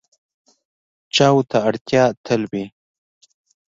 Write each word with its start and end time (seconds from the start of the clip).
چای 1.15 1.39
ته 1.49 1.57
اړتیا 1.67 2.03
تل 2.25 2.41
وي. 2.51 2.65